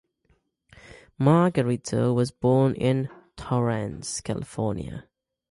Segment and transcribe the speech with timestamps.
[1.19, 3.07] Margarito was born in
[3.37, 5.05] Torrance, California.